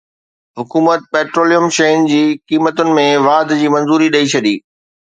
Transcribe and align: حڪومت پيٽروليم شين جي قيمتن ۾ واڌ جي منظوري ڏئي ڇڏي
حڪومت 0.59 1.01
پيٽروليم 1.17 1.67
شين 1.77 2.09
جي 2.15 2.23
قيمتن 2.49 2.93
۾ 3.03 3.07
واڌ 3.29 3.57
جي 3.63 3.73
منظوري 3.77 4.13
ڏئي 4.19 4.35
ڇڏي 4.35 4.59